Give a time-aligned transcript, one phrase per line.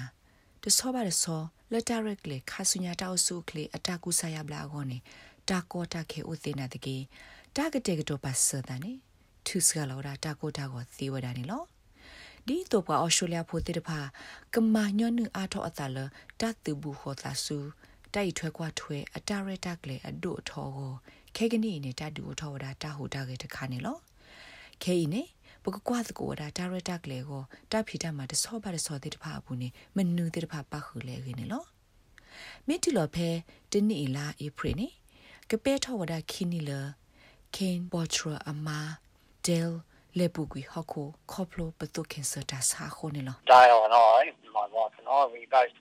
[0.63, 4.99] တဆောပါတဆော လက်တာရက်လေခါဆုညာတောက်ဆုကလေအတကူဆာယဘလာကောနေ
[5.49, 6.97] တာကောတာခဲဥသေနာတကေ
[7.57, 8.93] တာကတဲ့ကတော့ပါစတာနေ
[9.47, 11.63] သူစကလောတာတာကိုတာကိုသေဝဒနေလော
[12.47, 14.01] ဒီတော့ပွာအော်စတြေးလျဖို့တဲ့ဖာ
[14.55, 15.99] ကမာညွန်းနအားထောအတလ
[16.41, 17.59] တတ်တူဘူးခေါ်တာစု
[18.15, 20.93] တိုက်ထွဲကွာထွဲအတာရတက်လေအဒုထောကို
[21.37, 23.99] ခဲကနီနဲ့တတူထောတာတာဟူတာကေတခါနေလော
[24.83, 25.23] ခဲဤနေ
[25.65, 31.65] ပကကွာသကိုဒါတာရတက်လေကိုတဖိတမှာတဆောပါတဆောတဲ့တဖာဘူးနေမနူတဲ့တဖာပတ်ခူလေခင်းနေလော
[32.67, 33.29] မိတီလောဖဲ
[33.73, 34.89] တနိလာဧပြီနေ
[35.51, 36.71] ကပဲထောဝဒါခင်းနီလ
[37.55, 38.81] ခင်ဘောထရအမာ
[39.47, 39.75] ဒဲလ်
[40.19, 44.25] လေပူကွီဟခုခေါပလိုပတုခင်စတာစာခုနေလော Dale and I
[44.57, 45.75] my wife and I we both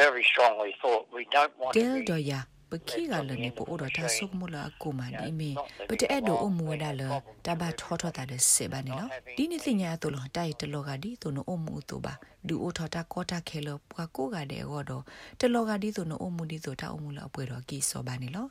[0.00, 5.50] very strongly thought we don't want Del do ya ပခိကလည်းနေပို့တော့တာဆုကမလာကိုမဒီမီ
[5.88, 7.02] ပတဲ့အဲ့တော့အမူဝဒါလ
[7.46, 12.14] တဘာထောထောတာတဲ့စေပါနေနော်ဒီနေ့စညာတော့လတိုက်တလောကဒီသူနိုအမူတူပါ
[12.48, 15.02] ဒူအိုထောတာကောတာခဲလောပွားကိုကတဲ့ဟောတော့
[15.40, 18.46] တလောကဒီသူနိုအမူဒီဆိုတာအမူလာအပွဲတော့ကီစောပါနေလော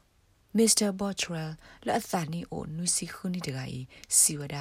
[0.58, 1.52] မစ္စတာဘော့ထရယ်
[1.86, 3.80] လက်အသနီအိုနွီစီခုနီတကီ
[4.18, 4.56] စီဝဒ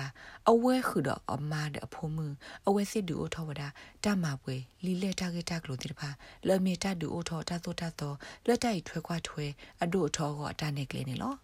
[0.51, 2.27] အဝဲခုတော့အမားတဲ့အဖို့မှု
[2.67, 3.63] အဝဲစစ်ဒူအိုထောဝဒ
[4.05, 6.11] တမပွဲလီလက်တာကေတာကလို့တိတဖာ
[6.49, 8.15] လမေတာဒူအိုထောတာသောတာသော
[8.47, 9.47] လက်တိုက်ထွဲခွားထွဲ
[9.83, 11.35] အဒိုအထောကအတနေကလေးနေလော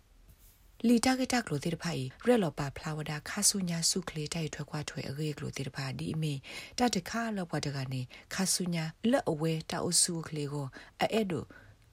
[0.86, 6.34] လီတာကေတာကလို့တိတဖာဤရက်လော်ပါဖလာဝဒခါဆုညာစုကလေးတိုက်ထွဲခွားထွဲအရေးကလို့တိတဖာဒီအမေ
[6.78, 8.00] တတခါလောဘတကနေ
[8.34, 10.66] ခါဆုညာလက်အဝဲတာအုပ်စုကလေးကို
[11.00, 11.44] အဲ့ဒို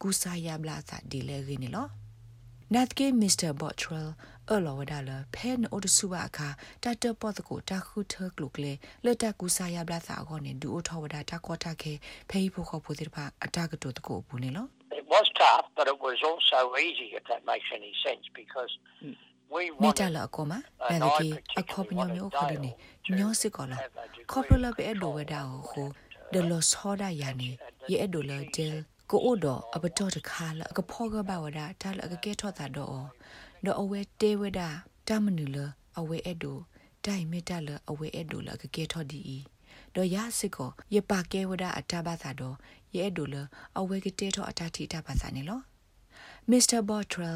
[0.02, 1.70] ကူစာယဘလာသာဒီလေရင်းနေ
[2.74, 4.10] လောနတ်ကေမစ္စတာဘော့ထရယ်
[4.50, 6.48] အလောဝဒါလဖဲနိုဒဆူဘာခါ
[6.84, 8.74] တတ်တပတ်ကိုတခုထကလုကလေ
[9.06, 11.94] လက်တကူစာယဘလာစာကောနေဒူအထောဝဒါတကောတခဲ
[12.30, 14.66] ဖေးဖို့ခဖို့တိဖာအတကတုတကိုဘူးနေလော
[15.00, 18.72] It was tough but it was also easy if that makes any sense because
[19.54, 20.54] we မိ wanted တလာကောမ
[20.92, 21.28] နာဒကေ
[21.60, 22.72] အခေါပညမျိုးခေါ်နေ
[23.18, 23.78] ညောစစ်ကောလာ
[24.32, 25.88] ခေါပလလပဲအဒိုဝဒါကို
[26.34, 27.50] ဒလောဆောဒါယာနေ
[27.92, 28.68] ရဲ့အဒိုလဒဲ
[29.12, 33.06] ကိုအိုတော့အပတော်တခါလကဖောကဘာဝဒတာလကကဲထောတာတော့
[33.66, 34.62] တော့အဝဲတေဝဒ
[35.08, 35.58] တမနူလ
[36.00, 36.58] အဝဲအဲ့ဒို
[37.06, 39.22] တိုင်မီတလအဝဲအဲ့ဒိုလကကဲထောဒီ
[39.96, 42.56] တော့ရစစ်ကိုရပါကဲဝဒအတဘာသာတော့
[42.96, 43.36] ရဲ့အဲ့ဒိုလ
[43.80, 45.62] အဝဲကတဲထောအတတိတဘာသာနေလော
[46.50, 47.28] မစ္စတာဘော့ထရ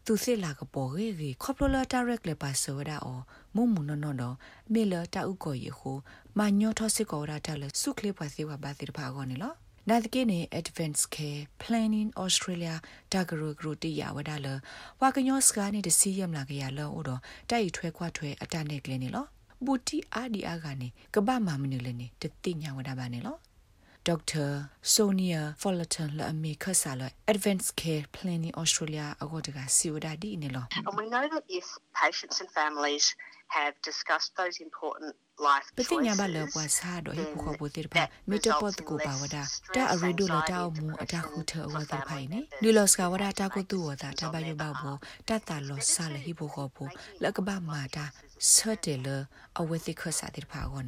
[0.00, 3.20] ယ်စီဝဒဒဲလ်စီဘာဝဒလအပွေတော့သူစစ်လာကပေါ်ရေရီခေါပလိုလာတာရက်လေပါဆောဒါအော
[3.54, 4.36] မုံမုံနော်နော်
[4.72, 5.92] မေလတာဥကိုရေခု
[6.38, 9.52] မညောထောစစ်ကောရာတာလစုကလေးပွားစီဝဘာတိတပါကောနေလော
[9.88, 12.74] နာတကိနေ Advanced Care Planning Australia
[13.12, 14.46] တာဂရဂရတိယဝဒါလ
[15.00, 19.26] ဝါကညောစကားနေတစီယမ်လာကရလောအိုတော့တိုက်ထွဲခွားထွဲအတနေကလေးနေလော
[19.64, 23.36] ဘူတီအာဒီအာကနေကပမမနူလည်းနေတတိညာဝဒါပါနေလော
[24.08, 24.70] Dr.
[24.94, 31.66] Sonia Fullerton လာအမေခဆာလာ Advanced Care Planning Australia အကောတကစီဝဒါဒီနေလော And we know that if
[32.02, 33.06] patients and families
[33.56, 35.12] have discussed those important
[35.48, 39.36] life ပတိညာဘလပွားစားတော့ဟိပခောပတိဖာမီတပတ်ကိုပါဝဒ
[39.76, 44.96] တာအရီဒိုလတာမူအတခုထအဝဒဖိုင်နေလူလောစကဝဒတာကိုသူဝဒတာဘယဘဘော
[45.28, 46.78] တတလောဆာလဟိပခောပ
[47.22, 48.04] လကဘာမာတာ
[48.52, 49.08] ဆတ်တယ်လ
[49.60, 50.82] အဝသိခဆာတိဖာကော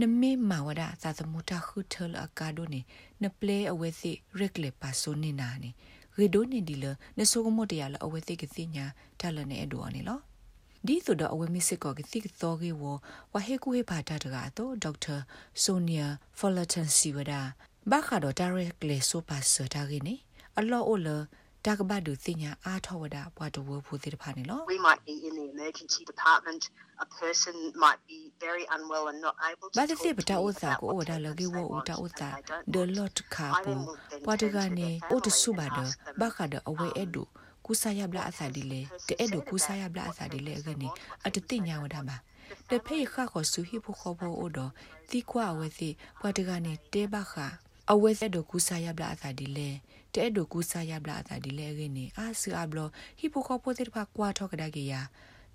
[0.00, 2.80] နေလောနမေမာဝဒသာသမုတာခုထလအကာဒိုနေ
[3.22, 5.70] နပလေအဝဲစီရက်လေပါဆိုနေနာနေ
[6.18, 6.84] ရေဒိုနေဒီလ
[7.18, 8.86] နဆိုကမတရလအဝဲစီကစီညာ
[9.20, 10.18] တလနေအဒိုအနေလော
[10.86, 12.82] ဒီဆိုတော့အဝဲမစ်ကောကစီကသောကေဝ
[13.32, 15.16] ဝဟေကူဟေပါတာတကတော့ဒေါက်တာ
[15.62, 17.32] ဆိုနီယာဖော်လတန်စီဝဒ
[17.90, 20.14] ဘာခါတော့ဒါရက်လေဆိုပါစတာကေနေ
[20.58, 21.08] အလောအိုလ
[21.66, 26.62] တကဘဒုသိညာအားထောဝဒဘွားတဝဖူတိတဖာနေလော We might be in the emergency department.
[27.06, 27.54] A person
[27.84, 29.74] might be very unwell and not able to.
[29.78, 31.56] ဘာ talk တိ to ပတာ me ဥစာ about ကို what ဝဒါ they လ want ကေဝ
[31.56, 32.90] to say ဥ or တာဥ what စာ they don't ဒ want.
[32.96, 35.50] လော့ခါ I ပူ then will then ဘွားတ turn က to နေ their ဥတ family ဆု
[35.52, 37.22] and ပါဒ ask them ဘာခါဒအဝဲအဒု
[37.66, 40.88] ကုဆာယဘလာအစာဒီလေတဲ့ဒုကုဆာယဘလာအစာဒီလေကနေ
[41.26, 42.16] အတတိညာဝဒါမှာ
[42.70, 44.72] တဖေခါခေါ်ဆူဟိဖို့ခေါ်ဖို့ဥတော်
[45.10, 45.88] တိကွာဝဲစီ
[46.20, 47.46] ဘွားတကနေတဲဘခါ
[47.92, 49.68] အဝဲသက်ဒိုကူဆာယဘလာသာဒီလေ
[50.14, 52.78] တဲ့ဒိုကူဆာယဘလာသာဒီလေရင်းနေအာဆူအဘလ
[53.18, 55.00] ဟီပိုကောပိုတဲ့ဖာကွာထောကဒါကေယာ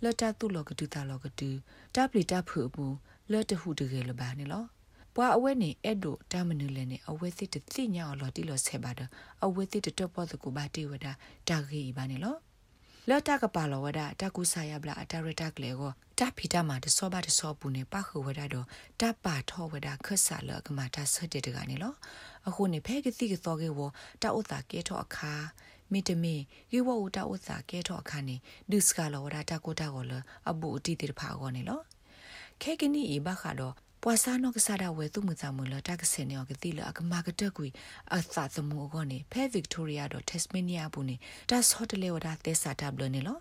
[0.03, 1.49] လတ်တတုလောကတူတာလောကတူ
[1.95, 2.95] တပ်လီတပ်ဖူဘူး
[3.31, 4.63] လတ်တဟုတကယ်လပါနေလော
[5.15, 9.01] ပွာအဝဲနေအဲ့ဒိုတာမနူလည်းနေအဝဲစစ်တသိညာလော်တီလော်ဆေပါဒ
[9.45, 11.07] အဝဲစစ်တတော့ပေါ်တကူပါတီဝဒ
[11.47, 12.35] တာဂီပါနေလော
[13.09, 18.67] လတ်တကပါလောဝဒတကူဆာယဘလာအတရတကလေကိုတဖီတမှာတစောပါတစောပူနေပခုဝဒတော့
[19.01, 21.93] တပါထောဝဒခဆာလကမတာဆတ်တဲ့တကနေလော
[22.47, 23.79] အခုနေဖဲကတိကသောကေဝ
[24.21, 25.33] တာဥတာကေထောအခါ
[25.91, 26.35] မီတမီ
[26.73, 28.35] ယေဝဥတာဥတာကေထောအခါနေ
[28.71, 30.13] ဒုစကလောဝဒတာကိုတာကိုလ
[30.49, 31.79] အဘူအတီတိဖာကောနေလော
[32.61, 37.67] ခဲကနီဤဘခါတော့ ပွာစာနောကစားတာဝဲသူမှုသမူလတကစနေောကတိလအကမာကတက်ကွီ
[38.13, 41.15] အသသမူကောနေဖဲဗစ်တိုးရီယာတော့တက်စမနီယာဘူးနေ
[41.49, 43.37] ဒါဆော့တလေဝဒါသက်စာတဘလနေလော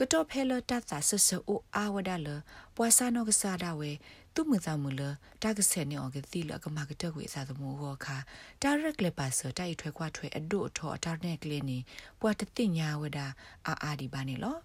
[0.00, 2.28] ကတော့ဖဲလတတ်တာဆဆအိုအာဝဒါလ
[2.76, 3.90] ပွာစာနောကစားတာဝဲ
[4.34, 5.02] သူမှုသမူလ
[5.42, 8.16] တကစနေောကတိလအကမာကတက်ကွီအသသမူကောခါ
[8.62, 11.78] ဒါရက်လေပါဆတိုက်ထွဲခွာထွဲအဒို့ထောအတာနဲ့ကလေးနေ
[12.20, 13.26] ပွာတတိညာဝဒါ
[13.66, 14.56] အာအာဒီပါနေလော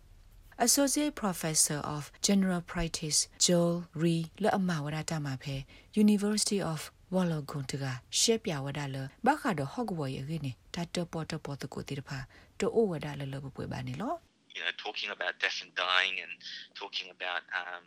[0.67, 5.57] Associate Professor of General Practice Joel Ree လက်အမဝဒတာမှာဖဲ
[6.05, 6.81] University of
[7.15, 7.85] Wollongong တက
[8.21, 10.45] ရှက်ပြဝဒလဘခါတော့ဟော့ကဝရရင်း
[10.75, 12.19] တတ်ပေါ်တပေါ်တကိုတိတဖာ
[12.59, 14.15] တိုအိုဝဒလလဘပွေပါနေလော
[14.55, 16.33] you know talking about death and dying and
[16.81, 17.85] talking about um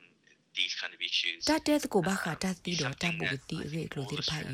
[0.59, 4.45] these kind of issues တတဲ့ကိုဘာခတာတီတော့တဘူတီရေကလိုတီဖိုင်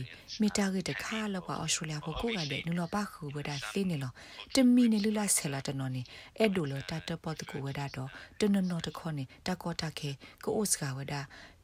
[0.41, 4.13] မီတာရတခါလောက်ပါအော်စတြေးလျကိုကိုကတဲ့နူလောပါခုဝဒသိနေလော
[4.55, 6.03] တမီနေလူလာဆဲလာတနော်နေ
[6.39, 10.11] အဲ့ဒိုလောတတပေါ်တကိုဝဒတော့တနနော်တခေါနေတကောတခဲ
[10.45, 11.15] ကိုအိုစကဝဒ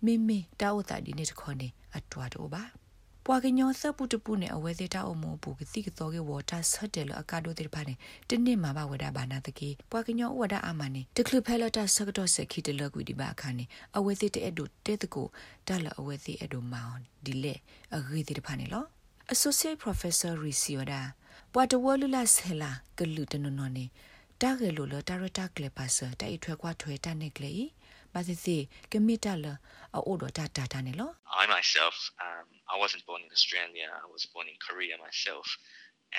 [0.04, 2.62] မိမိတာဥတာဒီနေတခေါနေအတွားတော့ပါ
[3.26, 7.94] ပွာကညောစပုတပုနဲ့အဝဲသေးတာအမောဘူးကတိကတော့ကေဝတာဆတ်တယ်လအကာဒိုတေပါနေ
[8.28, 13.64] တနေ့မှာပါဝဒဘာနာတကေပွာကညောဝဒအာမနေတကလဖဲလတာဆကတော့စခိတလကွီဒီပါခါနေ
[13.96, 15.26] အဝဲသေးတဲ့ဒိုတဲတကို
[15.68, 17.54] တလအဝဲသေးအဒိုမောင်ဒီလေ
[17.96, 18.84] အဂေတေပါနေလော
[19.34, 21.00] Associate Professor Risioda
[21.52, 23.84] ပွာတဝလူလာဆဲလာကလူတနနော်နေ
[24.40, 27.52] တာဂေလိုလတာရတာကလေပါဆတိုက်ထွဲကွာထွဲတနေကလေ
[28.14, 28.56] ဘာစီ
[28.92, 29.46] ကမီတာလ
[29.94, 31.10] အိုဒတာတာတာနေလော
[31.42, 31.96] I myself
[32.26, 35.46] um I wasn't born in Australia I was born in Korea myself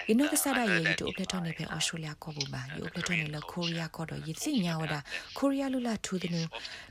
[0.09, 4.95] ယနကစားရရဲ့တူပလက်တော်နေပဲအော်စတြေးလျကောဘူပါယူပလက်တော်နေလကိုရီးယားကောတော့ယစ်စီညာဝဒ
[5.38, 6.38] ကိုရီးယားလူလာထူးတဲ့န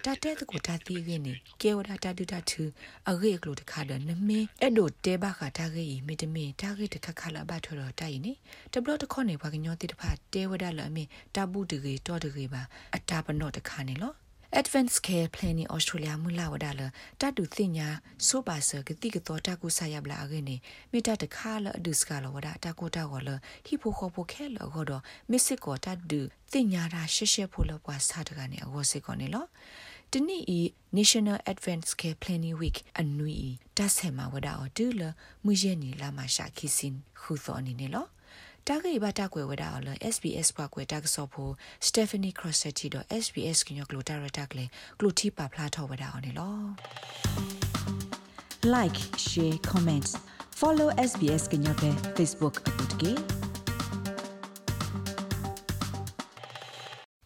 [0.04, 2.62] တာတဲ့တကူတာတီးရင်းနေကေဝဒတာတူတာထူ
[3.10, 8.32] အဂေကလိုတခါတော့နမင်းအဲ့ဒိုတဲဘခတာဂေမီတမင်တာဂေတခခလာဘထော်တော့တိုင်နေ
[8.72, 12.62] တဘလတခေါနေဘာကညောတိတဖာတဲဝဒလအမင်းတာဘူးတကေတော့တကေပါ
[12.96, 14.12] အတာပနော့တခါနေလော
[14.60, 16.82] Advanced Care Planning Australia မူလာဝဒါလ
[17.20, 17.88] တတူသိညာ
[18.26, 20.56] ဆိုပါစကတိကတော့တကူဆာရပလာအကနေ
[20.92, 23.28] မိတတခါလအဒုစကလဝဒါတကူတာဝလ
[23.66, 24.92] ဟီဖိုခိုဖိုခဲလဂောဒ
[25.30, 26.20] မစ်စစ်ကောတတူ
[26.52, 29.46] သိညာရာရှက်ရှက်ဖို့လပွားစားတကနေအဝစစ်ကောနေလော
[30.12, 30.60] တနေ့ဤ
[30.98, 33.36] National Advanced Care Planning Week အနွီ
[33.76, 35.02] တဆေမဝဒါအတူလ
[35.44, 38.06] မူရနေလာမရှာခိစင်ခုသောအနေနဲ့လော
[38.68, 41.52] တာဂိဘတာကွယ်ဝဒါအလ SBS ဘကွယ်တာကဆော့ဖို့
[41.86, 44.64] Stephanie Crossetti တော့ SBS ကညကလိုတာရတာကလေ
[44.98, 46.66] ကလိုတီပါဖလာထောဝဒါအောင်နော်
[48.74, 50.08] like share comment
[50.60, 53.43] follow SBS ကညပဲ Facebook အပုတ်ကေ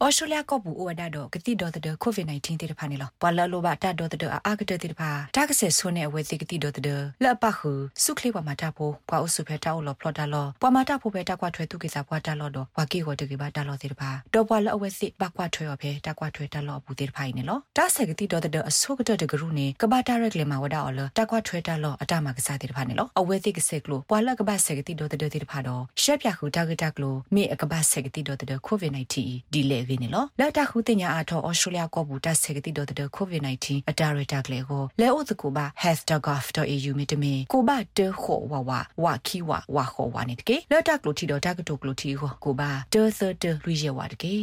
[0.04, 6.84] ဩစတြေးလျကပူအိုဝဒါတော့ကတိတော်တဲ့ COVID-19 တိတဖာနေလောပွာလလိုပါတတ်တော်တဲ့အာကတဲ့တိတဖာတာကဆက်ဆွနေအဝဲတိကတိတော်တဲ့
[7.22, 7.70] လက်ပခု
[8.04, 29.14] စုခလေးပါမတာဖို့ပွာအစုဖဲတောက်လောဖလော်တာလောပွာမတာဖို့ပဲတကွာထွဲသူကိစားပွာတာလောတော့ဝါကေကိုတကေပါတာလောတိတဖာတော့ပွာလအဝဲစစ်ဘကွာထွဲရဖဲတကွာထွဲတာလောဘူးတိတဖာနေလောတာဆက်ကတိတော်တဲ့အဆုကတဲ့ဂရုနေကဘာတာရက်လေမှာဝဒါအော်လတကွာထွဲတာလောအတမကစားတိတဖာနေလောအဝဲတိကဆက်ကလိုပွာလကဘာဆက်ကတိတော်တဲ့တိတဖာတော့ရှက်ပြခုတာကတကလိုမေအကဘာဆက်ကတိတော်တဲ့ COVID-19
[29.54, 38.70] ဒီလေရင်းနေလောလက်တခုတင်ညာအထောဩစတြေးလျကောဘူးတက်ဆေကတိတော့တဲ့ COVID-19 အတာရတာကလေးကိုလဲဥတကူပါ health.gov.au မြတမင်ကိုဘတခေါ်ဝဝ
[39.04, 42.62] ဝခီဝဝခေါ်ဝနေတကေလက်တကလိုတီတော့တကတိုကလိုတီကိုကိုဘ
[42.92, 44.34] တသတလူရဝတကေ